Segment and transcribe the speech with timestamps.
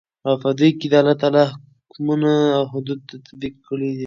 [0.27, 1.43] او په دوى كې دالله تعالى
[1.85, 3.91] حكمونه او حدود تطبيق كړي.